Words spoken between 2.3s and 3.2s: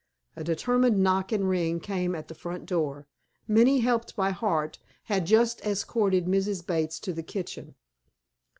front door.